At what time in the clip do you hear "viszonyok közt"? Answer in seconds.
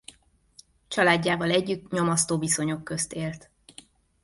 2.37-3.13